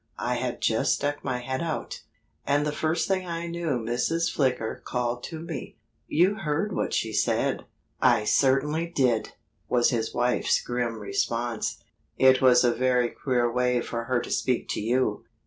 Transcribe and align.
I 0.17 0.37
had 0.37 0.61
just 0.61 0.95
stuck 0.95 1.23
my 1.23 1.37
head 1.41 1.61
out. 1.61 2.01
And 2.47 2.65
the 2.65 2.71
first 2.71 3.07
thing 3.07 3.27
I 3.27 3.45
knew 3.45 3.79
Mrs. 3.79 4.33
Flicker 4.33 4.81
called 4.83 5.21
to 5.25 5.39
me. 5.39 5.77
You 6.07 6.33
heard 6.39 6.75
what 6.75 6.91
she 6.91 7.13
said." 7.13 7.65
"I 8.01 8.23
certainly 8.23 8.87
did!" 8.87 9.33
was 9.69 9.91
his 9.91 10.11
wife's 10.11 10.59
grim 10.59 10.97
response. 10.97 11.77
"It 12.17 12.41
was 12.41 12.63
a 12.63 12.73
very 12.73 13.11
queer 13.11 13.51
way 13.53 13.79
for 13.81 14.05
her 14.05 14.19
to 14.21 14.31
speak 14.31 14.69
to 14.69 14.79
you." 14.81 15.25